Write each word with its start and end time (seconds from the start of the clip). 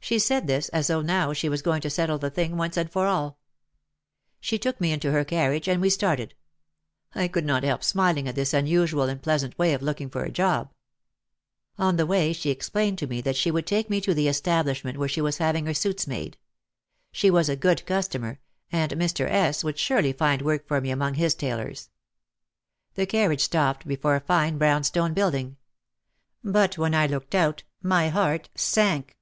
She 0.00 0.20
said 0.20 0.46
this 0.46 0.68
as 0.68 0.86
though 0.86 1.00
now 1.02 1.32
she 1.32 1.48
was 1.48 1.62
going 1.62 1.80
to 1.80 1.90
settle 1.90 2.16
the 2.16 2.30
thing 2.30 2.56
once 2.56 2.76
and 2.76 2.88
for 2.88 3.06
all. 3.08 3.40
She 4.38 4.56
took 4.56 4.80
me 4.80 4.92
into 4.92 5.10
her 5.10 5.24
carriage 5.24 5.66
and 5.68 5.80
we 5.82 5.90
started. 5.90 6.36
I 7.12 7.26
could 7.26 7.44
not 7.44 7.64
help 7.64 7.82
smiling 7.82 8.28
at 8.28 8.36
this 8.36 8.54
unusual 8.54 9.08
and 9.08 9.20
pleasant 9.20 9.58
way 9.58 9.74
of 9.74 9.82
looking 9.82 10.08
for 10.08 10.22
a 10.22 10.30
job. 10.30 10.72
On 11.76 11.96
the 11.96 12.06
way 12.06 12.32
she 12.32 12.50
explained 12.50 12.98
to 12.98 13.08
me 13.08 13.20
that 13.22 13.34
she 13.34 13.50
would 13.50 13.66
take 13.66 13.90
me 13.90 14.00
to 14.02 14.14
the 14.14 14.28
establishment 14.28 14.96
where 14.96 15.08
she 15.08 15.20
was 15.20 15.38
having 15.38 15.66
her 15.66 15.74
suits 15.74 16.06
made. 16.06 16.38
She 17.10 17.28
was 17.28 17.48
a 17.48 17.56
good 17.56 17.84
customer 17.84 18.38
and 18.70 18.92
Mr. 18.92 19.28
S. 19.28 19.64
would 19.64 19.76
surely 19.76 20.12
find 20.12 20.40
work 20.40 20.68
for 20.68 20.80
me 20.80 20.92
among 20.92 21.14
his 21.14 21.34
tailors. 21.34 21.90
The 22.94 23.06
car 23.06 23.28
riage 23.28 23.40
stopped 23.40 23.88
before 23.88 24.14
a 24.14 24.20
fine 24.20 24.56
brown 24.56 24.84
stone 24.84 25.14
building. 25.14 25.56
But 26.44 26.78
when 26.78 26.94
I 26.94 27.08
looked 27.08 27.34
out 27.34 27.64
my 27.82 28.08
heart 28.10 28.50
sank. 28.54 29.14